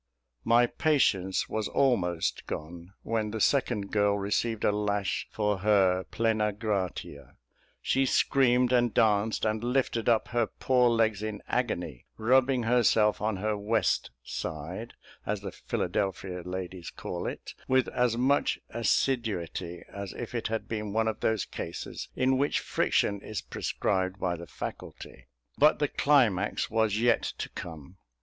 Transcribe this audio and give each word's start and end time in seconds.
My 0.43 0.65
patience 0.65 1.47
was 1.47 1.67
almost 1.67 2.47
gone 2.47 2.93
when 3.03 3.29
the 3.29 3.39
second 3.39 3.91
girl 3.91 4.17
received 4.17 4.63
a 4.63 4.71
lash 4.71 5.27
for 5.29 5.59
her 5.59 6.05
"Plena 6.05 6.51
Gratia." 6.53 7.35
She 7.83 8.07
screamed, 8.07 8.73
and 8.73 8.91
danced, 8.95 9.45
and 9.45 9.63
lifted 9.63 10.09
up 10.09 10.29
her 10.29 10.47
poor 10.47 10.89
legs 10.89 11.21
in 11.21 11.43
agony, 11.47 12.07
rubbing 12.17 12.63
herself 12.63 13.21
on 13.21 13.35
her 13.37 13.55
"west" 13.55 14.09
side, 14.23 14.95
as 15.23 15.41
the 15.41 15.51
Philadelphia 15.51 16.41
ladies 16.43 16.89
call 16.89 17.27
it, 17.27 17.53
with 17.67 17.87
as 17.89 18.17
much 18.17 18.57
assiduity 18.71 19.83
as 19.87 20.13
if 20.13 20.33
it 20.33 20.47
had 20.47 20.67
been 20.67 20.93
one 20.93 21.07
of 21.07 21.19
those 21.19 21.45
cases 21.45 22.09
in 22.15 22.39
which 22.39 22.59
friction 22.59 23.21
is 23.21 23.41
prescribed 23.43 24.19
by 24.19 24.35
the 24.35 24.47
faculty. 24.47 25.27
But 25.59 25.77
the 25.77 25.87
climax 25.89 26.71
was 26.71 26.97
yet 26.99 27.21
to 27.37 27.49
come. 27.49 27.97